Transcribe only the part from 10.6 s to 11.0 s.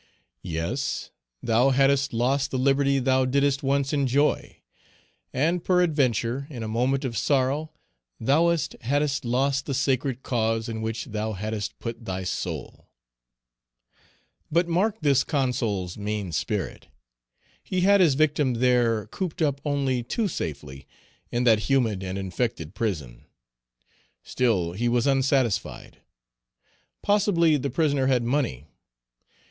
in